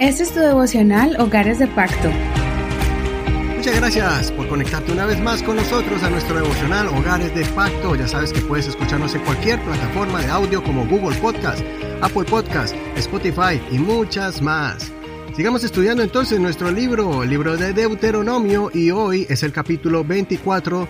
Este 0.00 0.24
es 0.24 0.34
tu 0.34 0.40
devocional 0.40 1.16
Hogares 1.20 1.60
de 1.60 1.68
Pacto. 1.68 2.10
Muchas 3.56 3.76
gracias 3.76 4.32
por 4.32 4.48
conectarte 4.48 4.90
una 4.90 5.06
vez 5.06 5.20
más 5.20 5.40
con 5.40 5.54
nosotros 5.54 6.02
a 6.02 6.10
nuestro 6.10 6.34
devocional 6.34 6.88
Hogares 6.88 7.32
de 7.32 7.44
Pacto. 7.44 7.94
Ya 7.94 8.08
sabes 8.08 8.32
que 8.32 8.40
puedes 8.40 8.66
escucharnos 8.66 9.14
en 9.14 9.22
cualquier 9.22 9.62
plataforma 9.62 10.20
de 10.20 10.30
audio 10.30 10.64
como 10.64 10.84
Google 10.86 11.16
Podcast, 11.18 11.62
Apple 12.02 12.24
Podcast, 12.24 12.74
Spotify 12.96 13.62
y 13.70 13.78
muchas 13.78 14.42
más. 14.42 14.92
Sigamos 15.36 15.62
estudiando 15.62 16.02
entonces 16.02 16.40
nuestro 16.40 16.72
libro, 16.72 17.22
el 17.22 17.30
libro 17.30 17.56
de 17.56 17.72
Deuteronomio, 17.72 18.72
y 18.74 18.90
hoy 18.90 19.26
es 19.30 19.44
el 19.44 19.52
capítulo 19.52 20.04
24 20.04 20.88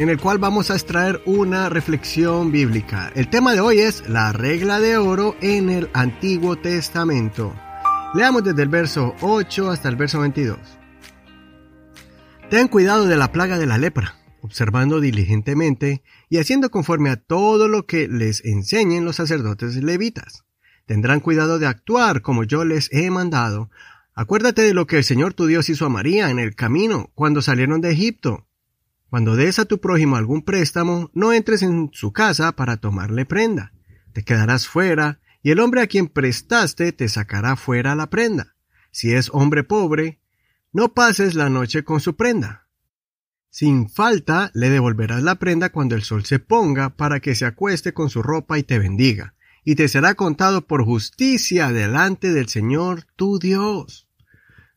en 0.00 0.08
el 0.08 0.18
cual 0.18 0.38
vamos 0.38 0.70
a 0.70 0.76
extraer 0.76 1.20
una 1.26 1.68
reflexión 1.68 2.50
bíblica. 2.50 3.12
El 3.14 3.28
tema 3.28 3.52
de 3.52 3.60
hoy 3.60 3.80
es 3.80 4.08
la 4.08 4.32
regla 4.32 4.80
de 4.80 4.96
oro 4.96 5.36
en 5.42 5.68
el 5.68 5.90
Antiguo 5.92 6.56
Testamento. 6.56 7.54
Leamos 8.14 8.42
desde 8.42 8.62
el 8.62 8.70
verso 8.70 9.14
8 9.20 9.70
hasta 9.70 9.90
el 9.90 9.96
verso 9.96 10.20
22. 10.20 10.58
Ten 12.48 12.68
cuidado 12.68 13.04
de 13.04 13.18
la 13.18 13.30
plaga 13.30 13.58
de 13.58 13.66
la 13.66 13.76
lepra, 13.76 14.16
observando 14.40 15.02
diligentemente 15.02 16.02
y 16.30 16.38
haciendo 16.38 16.70
conforme 16.70 17.10
a 17.10 17.16
todo 17.16 17.68
lo 17.68 17.84
que 17.84 18.08
les 18.08 18.42
enseñen 18.42 19.04
los 19.04 19.16
sacerdotes 19.16 19.76
levitas. 19.76 20.46
Tendrán 20.86 21.20
cuidado 21.20 21.58
de 21.58 21.66
actuar 21.66 22.22
como 22.22 22.44
yo 22.44 22.64
les 22.64 22.90
he 22.90 23.10
mandado. 23.10 23.68
Acuérdate 24.14 24.62
de 24.62 24.72
lo 24.72 24.86
que 24.86 24.96
el 24.96 25.04
Señor 25.04 25.34
tu 25.34 25.44
Dios 25.44 25.68
hizo 25.68 25.84
a 25.84 25.90
María 25.90 26.30
en 26.30 26.38
el 26.38 26.54
camino 26.54 27.10
cuando 27.14 27.42
salieron 27.42 27.82
de 27.82 27.90
Egipto 27.90 28.46
cuando 29.10 29.34
des 29.34 29.58
a 29.58 29.64
tu 29.64 29.80
prójimo 29.80 30.14
algún 30.14 30.42
préstamo, 30.42 31.10
no 31.14 31.32
entres 31.32 31.62
en 31.62 31.90
su 31.92 32.12
casa 32.12 32.52
para 32.52 32.76
tomarle 32.76 33.26
prenda. 33.26 33.72
Te 34.12 34.22
quedarás 34.22 34.68
fuera, 34.68 35.20
y 35.42 35.50
el 35.50 35.58
hombre 35.58 35.82
a 35.82 35.88
quien 35.88 36.06
prestaste 36.06 36.92
te 36.92 37.08
sacará 37.08 37.56
fuera 37.56 37.96
la 37.96 38.08
prenda. 38.08 38.54
Si 38.92 39.12
es 39.12 39.28
hombre 39.32 39.64
pobre, 39.64 40.20
no 40.72 40.94
pases 40.94 41.34
la 41.34 41.50
noche 41.50 41.82
con 41.82 41.98
su 41.98 42.14
prenda. 42.14 42.68
Sin 43.50 43.88
falta 43.88 44.52
le 44.54 44.70
devolverás 44.70 45.24
la 45.24 45.34
prenda 45.34 45.70
cuando 45.70 45.96
el 45.96 46.04
sol 46.04 46.24
se 46.24 46.38
ponga 46.38 46.90
para 46.90 47.18
que 47.18 47.34
se 47.34 47.46
acueste 47.46 47.92
con 47.92 48.10
su 48.10 48.22
ropa 48.22 48.60
y 48.60 48.62
te 48.62 48.78
bendiga, 48.78 49.34
y 49.64 49.74
te 49.74 49.88
será 49.88 50.14
contado 50.14 50.68
por 50.68 50.84
justicia 50.84 51.72
delante 51.72 52.32
del 52.32 52.48
Señor 52.48 53.06
tu 53.16 53.40
Dios. 53.40 54.08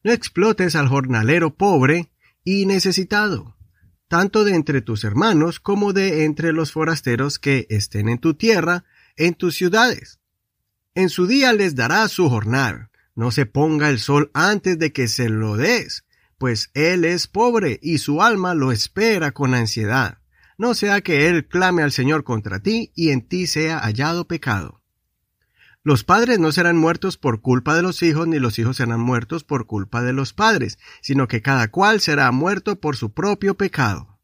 No 0.03 0.11
explotes 0.11 0.75
al 0.75 0.87
jornalero 0.87 1.53
pobre 1.53 2.09
y 2.43 2.65
necesitado 2.65 3.55
tanto 4.13 4.43
de 4.43 4.53
entre 4.53 4.83
tus 4.83 5.05
hermanos 5.05 5.59
como 5.59 5.91
de 5.91 6.23
entre 6.23 6.53
los 6.53 6.71
forasteros 6.71 7.39
que 7.39 7.65
estén 7.71 8.07
en 8.09 8.19
tu 8.19 8.35
tierra, 8.35 8.85
en 9.15 9.33
tus 9.33 9.55
ciudades. 9.55 10.19
En 10.93 11.09
su 11.09 11.25
día 11.25 11.51
les 11.51 11.73
dará 11.73 12.07
su 12.07 12.29
jornal, 12.29 12.91
no 13.15 13.31
se 13.31 13.47
ponga 13.47 13.89
el 13.89 13.97
sol 13.97 14.29
antes 14.35 14.77
de 14.77 14.93
que 14.93 15.07
se 15.07 15.29
lo 15.29 15.57
des, 15.57 16.05
pues 16.37 16.69
él 16.75 17.05
es 17.05 17.25
pobre 17.25 17.79
y 17.81 17.97
su 17.97 18.21
alma 18.21 18.53
lo 18.53 18.71
espera 18.71 19.31
con 19.31 19.55
ansiedad. 19.55 20.19
No 20.59 20.75
sea 20.75 21.01
que 21.01 21.27
él 21.27 21.47
clame 21.47 21.81
al 21.81 21.91
Señor 21.91 22.23
contra 22.23 22.59
ti 22.59 22.91
y 22.93 23.09
en 23.09 23.27
ti 23.27 23.47
sea 23.47 23.79
hallado 23.79 24.27
pecado. 24.27 24.82
Los 25.85 26.05
padres 26.05 26.39
no 26.39 26.53
serán 26.53 26.77
muertos 26.77 27.17
por 27.17 27.41
culpa 27.41 27.75
de 27.75 27.81
los 27.81 28.01
hijos, 28.03 28.25
ni 28.25 28.39
los 28.39 28.57
hijos 28.57 28.77
serán 28.77 29.01
muertos 29.01 29.43
por 29.43 29.65
culpa 29.65 30.01
de 30.01 30.13
los 30.13 30.31
padres, 30.31 30.79
sino 31.01 31.27
que 31.27 31.41
cada 31.41 31.69
cual 31.69 31.99
será 31.99 32.31
muerto 32.31 32.77
por 32.77 32.95
su 32.95 33.11
propio 33.11 33.55
pecado. 33.55 34.17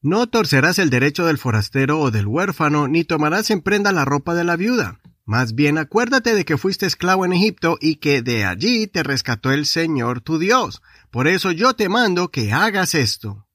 No 0.00 0.26
torcerás 0.26 0.78
el 0.78 0.88
derecho 0.88 1.26
del 1.26 1.36
forastero 1.36 2.00
o 2.00 2.10
del 2.10 2.26
huérfano, 2.26 2.88
ni 2.88 3.04
tomarás 3.04 3.50
en 3.50 3.60
prenda 3.60 3.92
la 3.92 4.06
ropa 4.06 4.34
de 4.34 4.44
la 4.44 4.56
viuda. 4.56 5.00
Más 5.24 5.54
bien 5.54 5.78
acuérdate 5.78 6.34
de 6.34 6.44
que 6.44 6.58
fuiste 6.58 6.86
esclavo 6.86 7.24
en 7.24 7.34
Egipto 7.34 7.76
y 7.80 7.96
que 7.96 8.22
de 8.22 8.44
allí 8.44 8.86
te 8.86 9.02
rescató 9.02 9.52
el 9.52 9.66
Señor 9.66 10.22
tu 10.22 10.38
Dios. 10.38 10.82
Por 11.10 11.28
eso 11.28 11.52
yo 11.52 11.74
te 11.74 11.88
mando 11.88 12.30
que 12.30 12.52
hagas 12.52 12.94
esto. 12.94 13.46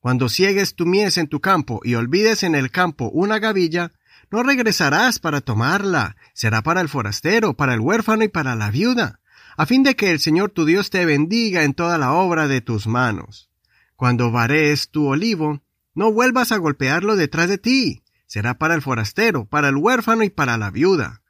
Cuando 0.00 0.28
ciegues 0.28 0.76
tu 0.76 0.86
mies 0.86 1.18
en 1.18 1.26
tu 1.26 1.40
campo 1.40 1.80
y 1.82 1.96
olvides 1.96 2.44
en 2.44 2.54
el 2.54 2.70
campo 2.70 3.10
una 3.10 3.40
gavilla, 3.40 3.92
no 4.30 4.42
regresarás 4.42 5.18
para 5.18 5.40
tomarla, 5.40 6.16
será 6.34 6.62
para 6.62 6.80
el 6.80 6.88
forastero, 6.88 7.54
para 7.54 7.74
el 7.74 7.80
huérfano 7.80 8.24
y 8.24 8.28
para 8.28 8.54
la 8.56 8.70
viuda, 8.70 9.20
a 9.56 9.66
fin 9.66 9.82
de 9.82 9.96
que 9.96 10.10
el 10.10 10.20
Señor 10.20 10.50
tu 10.50 10.64
Dios 10.64 10.90
te 10.90 11.06
bendiga 11.06 11.62
en 11.62 11.74
toda 11.74 11.98
la 11.98 12.12
obra 12.12 12.48
de 12.48 12.60
tus 12.60 12.86
manos. 12.86 13.50
Cuando 13.94 14.30
vares 14.30 14.90
tu 14.90 15.06
olivo, 15.06 15.62
no 15.94 16.12
vuelvas 16.12 16.52
a 16.52 16.58
golpearlo 16.58 17.16
detrás 17.16 17.48
de 17.48 17.58
ti, 17.58 18.02
será 18.26 18.58
para 18.58 18.74
el 18.74 18.82
forastero, 18.82 19.46
para 19.46 19.68
el 19.68 19.76
huérfano 19.76 20.22
y 20.22 20.30
para 20.30 20.58
la 20.58 20.70
viuda. 20.70 21.22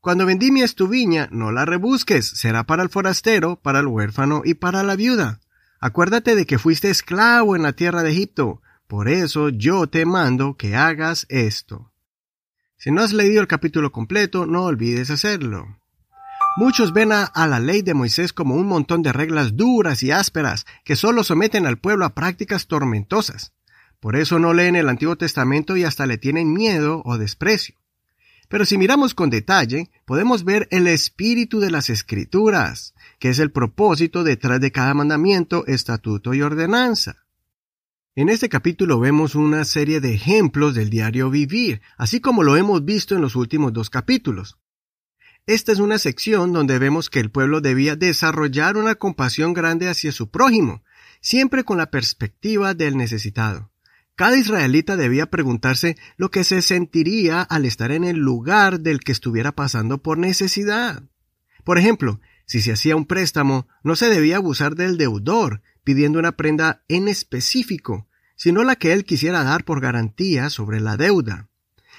Cuando 0.00 0.26
vendimies 0.26 0.74
tu 0.74 0.88
viña, 0.88 1.28
no 1.30 1.52
la 1.52 1.64
rebusques, 1.64 2.26
será 2.26 2.64
para 2.64 2.82
el 2.82 2.88
forastero, 2.88 3.60
para 3.60 3.80
el 3.80 3.86
huérfano 3.86 4.42
y 4.44 4.54
para 4.54 4.82
la 4.82 4.96
viuda. 4.96 5.40
Acuérdate 5.80 6.34
de 6.34 6.46
que 6.46 6.58
fuiste 6.58 6.90
esclavo 6.90 7.56
en 7.56 7.62
la 7.62 7.72
tierra 7.72 8.02
de 8.02 8.10
Egipto, 8.10 8.62
por 8.86 9.08
eso 9.08 9.48
yo 9.48 9.86
te 9.86 10.04
mando 10.04 10.56
que 10.56 10.76
hagas 10.76 11.26
esto. 11.28 11.91
Si 12.82 12.90
no 12.90 13.02
has 13.02 13.12
leído 13.12 13.40
el 13.40 13.46
capítulo 13.46 13.92
completo, 13.92 14.44
no 14.44 14.64
olvides 14.64 15.08
hacerlo. 15.10 15.78
Muchos 16.56 16.92
ven 16.92 17.12
a, 17.12 17.30
la 17.32 17.60
ley 17.60 17.82
de 17.82 17.94
Moisés 17.94 18.32
como 18.32 18.56
un 18.56 18.66
montón 18.66 19.02
de 19.02 19.12
reglas 19.12 19.56
duras 19.56 20.02
y 20.02 20.10
ásperas 20.10 20.66
que 20.84 20.96
solo 20.96 21.22
someten 21.22 21.64
al 21.64 21.78
pueblo 21.78 22.04
a 22.04 22.16
prácticas 22.16 22.66
tormentosas. 22.66 23.52
Por 24.00 24.16
eso 24.16 24.40
no 24.40 24.52
leen 24.52 24.74
el 24.74 24.88
Antiguo 24.88 25.14
Testamento 25.14 25.76
y 25.76 25.84
hasta 25.84 26.06
le 26.06 26.18
tienen 26.18 26.52
miedo 26.52 27.02
o 27.04 27.18
desprecio. 27.18 27.76
Pero 28.48 28.66
si 28.66 28.76
miramos 28.78 29.14
con 29.14 29.30
detalle, 29.30 29.92
podemos 30.04 30.42
ver 30.42 30.66
el 30.72 30.88
espíritu 30.88 31.60
de 31.60 31.70
las 31.70 31.88
escrituras, 31.88 32.94
que 33.20 33.28
es 33.28 33.38
el 33.38 33.52
propósito 33.52 34.24
detrás 34.24 34.60
de 34.60 34.72
cada 34.72 34.92
mandamiento, 34.92 35.64
estatuto 35.68 36.34
y 36.34 36.42
ordenanza. 36.42 37.21
En 38.14 38.28
este 38.28 38.50
capítulo 38.50 39.00
vemos 39.00 39.34
una 39.34 39.64
serie 39.64 39.98
de 40.02 40.12
ejemplos 40.12 40.74
del 40.74 40.90
diario 40.90 41.30
vivir, 41.30 41.80
así 41.96 42.20
como 42.20 42.42
lo 42.42 42.58
hemos 42.58 42.84
visto 42.84 43.14
en 43.14 43.22
los 43.22 43.36
últimos 43.36 43.72
dos 43.72 43.88
capítulos. 43.88 44.58
Esta 45.46 45.72
es 45.72 45.78
una 45.78 45.96
sección 45.96 46.52
donde 46.52 46.78
vemos 46.78 47.08
que 47.08 47.20
el 47.20 47.30
pueblo 47.30 47.62
debía 47.62 47.96
desarrollar 47.96 48.76
una 48.76 48.96
compasión 48.96 49.54
grande 49.54 49.88
hacia 49.88 50.12
su 50.12 50.30
prójimo, 50.30 50.84
siempre 51.22 51.64
con 51.64 51.78
la 51.78 51.90
perspectiva 51.90 52.74
del 52.74 52.98
necesitado. 52.98 53.72
Cada 54.14 54.36
israelita 54.36 54.98
debía 54.98 55.30
preguntarse 55.30 55.96
lo 56.18 56.30
que 56.30 56.44
se 56.44 56.60
sentiría 56.60 57.40
al 57.40 57.64
estar 57.64 57.92
en 57.92 58.04
el 58.04 58.18
lugar 58.18 58.80
del 58.80 59.00
que 59.00 59.12
estuviera 59.12 59.52
pasando 59.52 60.02
por 60.02 60.18
necesidad. 60.18 61.02
Por 61.64 61.78
ejemplo, 61.78 62.20
si 62.44 62.60
se 62.60 62.72
hacía 62.72 62.94
un 62.94 63.06
préstamo, 63.06 63.68
no 63.82 63.96
se 63.96 64.10
debía 64.10 64.36
abusar 64.36 64.74
del 64.74 64.98
deudor, 64.98 65.62
pidiendo 65.84 66.18
una 66.18 66.32
prenda 66.32 66.82
en 66.88 67.08
específico, 67.08 68.08
sino 68.36 68.64
la 68.64 68.76
que 68.76 68.92
él 68.92 69.04
quisiera 69.04 69.44
dar 69.44 69.64
por 69.64 69.80
garantía 69.80 70.50
sobre 70.50 70.80
la 70.80 70.96
deuda. 70.96 71.48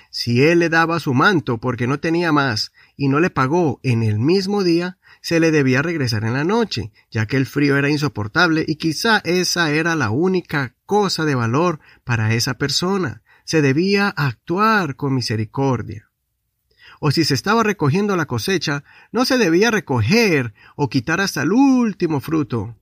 Si 0.10 0.44
él 0.44 0.60
le 0.60 0.70
daba 0.70 1.00
su 1.00 1.14
manto 1.14 1.58
porque 1.58 1.88
no 1.88 2.00
tenía 2.00 2.32
más 2.32 2.72
y 2.96 3.08
no 3.08 3.20
le 3.20 3.30
pagó 3.30 3.80
en 3.82 4.04
el 4.04 4.20
mismo 4.20 4.64
día, 4.64 5.00
se 5.22 5.40
le 5.40 5.50
debía 5.50 5.82
regresar 5.82 6.24
en 6.24 6.34
la 6.34 6.44
noche, 6.44 6.92
ya 7.10 7.26
que 7.26 7.38
el 7.38 7.46
frío 7.46 7.78
era 7.78 7.90
insoportable 7.90 8.64
y 8.68 8.76
quizá 8.76 9.22
esa 9.24 9.72
era 9.72 9.96
la 9.96 10.12
única 10.12 10.76
cosa 10.86 11.26
de 11.26 11.34
valor 11.34 11.80
para 12.04 12.34
esa 12.36 12.60
persona. 12.60 13.24
Se 13.44 13.62
debía 13.62 14.08
actuar 14.10 14.96
con 14.96 15.16
misericordia. 15.16 16.12
O 17.00 17.10
si 17.10 17.26
se 17.26 17.34
estaba 17.34 17.64
recogiendo 17.64 18.16
la 18.16 18.28
cosecha, 18.28 18.84
no 19.12 19.26
se 19.26 19.38
debía 19.38 19.72
recoger 19.72 20.54
o 20.76 20.90
quitar 20.90 21.22
hasta 21.22 21.42
el 21.42 21.54
último 21.54 22.20
fruto, 22.20 22.78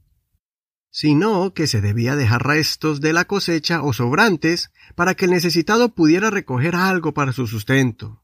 sino 0.91 1.53
que 1.53 1.65
se 1.65 1.81
debía 1.81 2.15
dejar 2.15 2.45
restos 2.45 3.01
de 3.01 3.13
la 3.13 3.25
cosecha 3.25 3.81
o 3.81 3.93
sobrantes 3.93 4.71
para 4.93 5.15
que 5.15 5.25
el 5.25 5.31
necesitado 5.31 5.95
pudiera 5.95 6.29
recoger 6.29 6.75
algo 6.75 7.13
para 7.13 7.31
su 7.31 7.47
sustento. 7.47 8.21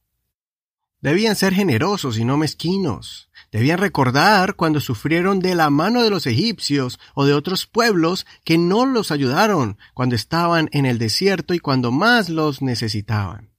Debían 1.00 1.36
ser 1.36 1.54
generosos 1.54 2.18
y 2.18 2.26
no 2.26 2.38
mezquinos. 2.38 3.30
Debían 3.52 3.78
recordar 3.78 4.56
cuando 4.56 4.80
sufrieron 4.80 5.40
de 5.40 5.56
la 5.56 5.70
mano 5.70 6.04
de 6.04 6.10
los 6.10 6.26
egipcios 6.26 7.00
o 7.14 7.26
de 7.26 7.34
otros 7.34 7.68
pueblos 7.68 8.26
que 8.44 8.58
no 8.58 8.86
los 8.86 9.12
ayudaron 9.12 9.78
cuando 9.94 10.16
estaban 10.16 10.70
en 10.74 10.86
el 10.86 10.98
desierto 10.98 11.54
y 11.54 11.60
cuando 11.60 11.92
más 11.92 12.30
los 12.30 12.62
necesitaban. 12.62 13.52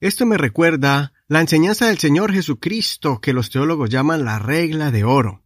Esto 0.00 0.24
me 0.24 0.38
recuerda 0.38 1.12
la 1.28 1.40
enseñanza 1.40 1.86
del 1.86 1.98
Señor 1.98 2.32
Jesucristo 2.32 3.20
que 3.20 3.32
los 3.32 3.50
teólogos 3.50 3.90
llaman 3.90 4.24
la 4.24 4.38
regla 4.38 4.90
de 4.90 5.04
oro. 5.04 5.41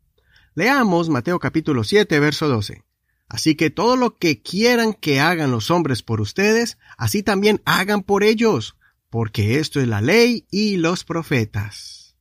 Leamos 0.59 1.11
Mateo 1.11 1.39
capítulo 1.39 1.85
7, 1.85 2.19
verso 2.19 2.49
12. 2.49 2.83
Así 3.29 3.57
que 3.57 3.69
todo 3.69 3.95
lo 3.95 4.17
que 4.17 4.41
quieran 4.41 4.95
que 4.95 5.21
hagan 5.21 5.51
los 5.51 5.71
hombres 5.71 6.03
por 6.03 6.23
ustedes, 6.23 6.79
así 6.97 7.23
también 7.23 7.61
hagan 7.67 8.03
por 8.03 8.25
ellos, 8.25 8.79
porque 9.11 9.59
esto 9.59 9.81
es 9.81 9.87
la 9.87 10.01
ley 10.01 10.47
y 10.51 10.79
los 10.79 11.05
profetas. 11.05 12.17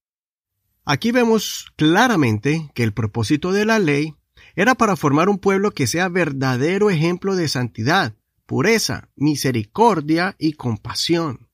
Aquí 0.83 1.13
vemos 1.13 1.67
claramente 1.77 2.69
que 2.75 2.83
el 2.83 2.91
propósito 2.91 3.53
de 3.53 3.63
la 3.63 3.79
ley 3.79 4.15
era 4.57 4.75
para 4.75 4.97
formar 4.97 5.29
un 5.29 5.37
pueblo 5.37 5.71
que 5.71 5.87
sea 5.87 6.09
verdadero 6.09 6.89
ejemplo 6.89 7.37
de 7.37 7.47
santidad, 7.47 8.15
pureza, 8.45 9.07
misericordia 9.15 10.35
y 10.37 10.53
compasión. 10.53 11.47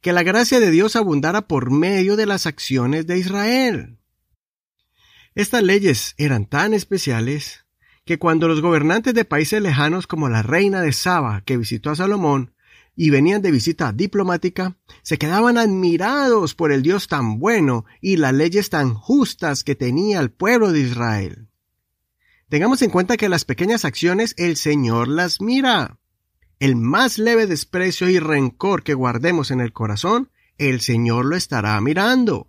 que 0.00 0.14
la 0.14 0.22
gracia 0.22 0.60
de 0.60 0.70
Dios 0.70 0.96
abundara 0.96 1.46
por 1.46 1.70
medio 1.70 2.16
de 2.16 2.24
las 2.24 2.46
acciones 2.46 3.06
de 3.06 3.18
Israel. 3.18 3.98
Estas 5.36 5.62
leyes 5.62 6.14
eran 6.16 6.46
tan 6.46 6.72
especiales 6.72 7.66
que 8.06 8.18
cuando 8.18 8.48
los 8.48 8.62
gobernantes 8.62 9.12
de 9.12 9.26
países 9.26 9.60
lejanos 9.60 10.06
como 10.06 10.30
la 10.30 10.42
reina 10.42 10.80
de 10.80 10.94
Saba, 10.94 11.42
que 11.42 11.58
visitó 11.58 11.90
a 11.90 11.96
Salomón, 11.96 12.54
y 12.96 13.10
venían 13.10 13.42
de 13.42 13.50
visita 13.50 13.92
diplomática, 13.92 14.78
se 15.02 15.18
quedaban 15.18 15.58
admirados 15.58 16.54
por 16.54 16.72
el 16.72 16.80
Dios 16.80 17.06
tan 17.06 17.38
bueno 17.38 17.84
y 18.00 18.16
las 18.16 18.32
leyes 18.32 18.70
tan 18.70 18.94
justas 18.94 19.62
que 19.62 19.74
tenía 19.74 20.20
el 20.20 20.30
pueblo 20.30 20.72
de 20.72 20.80
Israel. 20.80 21.48
Tengamos 22.48 22.80
en 22.80 22.88
cuenta 22.88 23.18
que 23.18 23.28
las 23.28 23.44
pequeñas 23.44 23.84
acciones 23.84 24.32
el 24.38 24.56
Señor 24.56 25.06
las 25.06 25.42
mira. 25.42 25.98
El 26.60 26.76
más 26.76 27.18
leve 27.18 27.46
desprecio 27.46 28.08
y 28.08 28.18
rencor 28.18 28.82
que 28.82 28.94
guardemos 28.94 29.50
en 29.50 29.60
el 29.60 29.74
corazón, 29.74 30.30
el 30.56 30.80
Señor 30.80 31.26
lo 31.26 31.36
estará 31.36 31.78
mirando. 31.82 32.48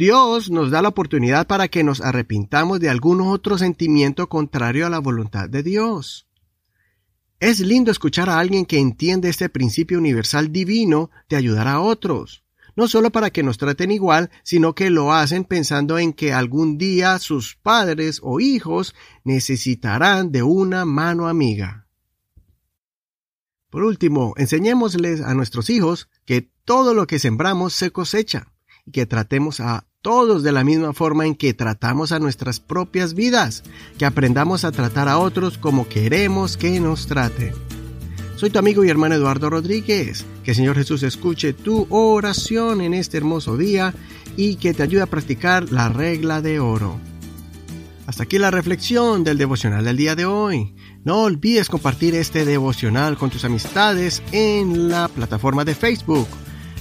Dios 0.00 0.50
nos 0.50 0.70
da 0.70 0.80
la 0.80 0.88
oportunidad 0.88 1.46
para 1.46 1.68
que 1.68 1.84
nos 1.84 2.00
arrepintamos 2.00 2.80
de 2.80 2.88
algún 2.88 3.20
otro 3.20 3.58
sentimiento 3.58 4.30
contrario 4.30 4.86
a 4.86 4.88
la 4.88 4.98
voluntad 4.98 5.46
de 5.46 5.62
Dios. 5.62 6.26
Es 7.38 7.60
lindo 7.60 7.90
escuchar 7.90 8.30
a 8.30 8.38
alguien 8.38 8.64
que 8.64 8.78
entiende 8.78 9.28
este 9.28 9.50
principio 9.50 9.98
universal 9.98 10.50
divino 10.52 11.10
de 11.28 11.36
ayudar 11.36 11.68
a 11.68 11.80
otros 11.80 12.44
no 12.76 12.88
solo 12.88 13.10
para 13.10 13.28
que 13.28 13.42
nos 13.42 13.58
traten 13.58 13.90
igual, 13.90 14.30
sino 14.42 14.74
que 14.74 14.88
lo 14.88 15.12
hacen 15.12 15.44
pensando 15.44 15.98
en 15.98 16.14
que 16.14 16.32
algún 16.32 16.78
día 16.78 17.18
sus 17.18 17.56
padres 17.56 18.20
o 18.22 18.40
hijos 18.40 18.94
necesitarán 19.22 20.32
de 20.32 20.42
una 20.42 20.86
mano 20.86 21.28
amiga. 21.28 21.88
Por 23.68 23.84
último, 23.84 24.32
enseñémosles 24.38 25.20
a 25.20 25.34
nuestros 25.34 25.68
hijos 25.68 26.08
que 26.24 26.48
todo 26.64 26.94
lo 26.94 27.06
que 27.06 27.18
sembramos 27.18 27.74
se 27.74 27.90
cosecha 27.90 28.50
y 28.86 28.92
que 28.92 29.04
tratemos 29.04 29.60
a 29.60 29.89
todos 30.02 30.42
de 30.42 30.52
la 30.52 30.64
misma 30.64 30.94
forma 30.94 31.26
en 31.26 31.34
que 31.34 31.52
tratamos 31.52 32.12
a 32.12 32.18
nuestras 32.18 32.58
propias 32.58 33.12
vidas, 33.12 33.62
que 33.98 34.06
aprendamos 34.06 34.64
a 34.64 34.72
tratar 34.72 35.08
a 35.08 35.18
otros 35.18 35.58
como 35.58 35.88
queremos 35.88 36.56
que 36.56 36.80
nos 36.80 37.06
traten. 37.06 37.52
Soy 38.36 38.48
tu 38.48 38.58
amigo 38.58 38.82
y 38.82 38.88
hermano 38.88 39.16
Eduardo 39.16 39.50
Rodríguez. 39.50 40.24
Que 40.42 40.52
el 40.52 40.56
Señor 40.56 40.76
Jesús 40.76 41.02
escuche 41.02 41.52
tu 41.52 41.86
oración 41.90 42.80
en 42.80 42.94
este 42.94 43.18
hermoso 43.18 43.58
día 43.58 43.92
y 44.38 44.56
que 44.56 44.72
te 44.72 44.82
ayude 44.82 45.02
a 45.02 45.06
practicar 45.06 45.70
la 45.70 45.90
regla 45.90 46.40
de 46.40 46.60
oro. 46.60 46.98
Hasta 48.06 48.22
aquí 48.22 48.38
la 48.38 48.50
reflexión 48.50 49.22
del 49.22 49.36
devocional 49.36 49.84
del 49.84 49.98
día 49.98 50.16
de 50.16 50.24
hoy. 50.24 50.74
No 51.04 51.24
olvides 51.24 51.68
compartir 51.68 52.14
este 52.14 52.46
devocional 52.46 53.18
con 53.18 53.28
tus 53.28 53.44
amistades 53.44 54.22
en 54.32 54.88
la 54.88 55.08
plataforma 55.08 55.66
de 55.66 55.74
Facebook. 55.74 56.26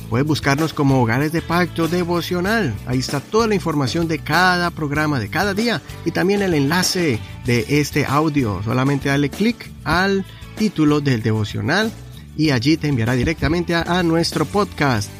Puedes 0.09 0.25
buscarnos 0.25 0.73
como 0.73 0.99
Hogares 0.99 1.31
de 1.31 1.43
Pacto 1.43 1.87
Devocional. 1.87 2.73
Ahí 2.87 2.97
está 2.97 3.19
toda 3.19 3.47
la 3.47 3.53
información 3.53 4.07
de 4.07 4.17
cada 4.17 4.71
programa 4.71 5.19
de 5.19 5.29
cada 5.29 5.53
día 5.53 5.83
y 6.03 6.09
también 6.09 6.41
el 6.41 6.55
enlace 6.55 7.19
de 7.45 7.65
este 7.69 8.05
audio. 8.07 8.61
Solamente 8.63 9.09
dale 9.09 9.29
clic 9.29 9.69
al 9.83 10.25
título 10.57 10.99
del 10.99 11.21
devocional 11.21 11.91
y 12.35 12.49
allí 12.49 12.75
te 12.75 12.87
enviará 12.87 13.13
directamente 13.13 13.75
a, 13.75 14.01
nuestro 14.01 14.45
podcast 14.45 15.11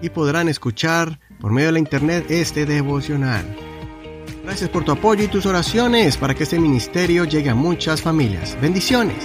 y 0.00 0.08
podrán 0.08 0.48
escuchar 0.48 1.20
por 1.38 1.52
medio 1.52 1.68
de 1.68 1.72
la 1.72 1.78
internet 1.78 2.24
este 2.30 2.64
devocional. 2.64 3.44
Gracias 4.44 4.70
por 4.70 4.84
tu 4.84 4.92
apoyo 4.92 5.24
y 5.24 5.28
tus 5.28 5.44
oraciones 5.44 6.16
para 6.16 6.34
que 6.34 6.44
este 6.44 6.58
ministerio 6.58 7.24
llegue 7.24 7.50
a 7.50 7.54
muchas 7.54 8.00
familias. 8.00 8.56
Bendiciones. 8.62 9.24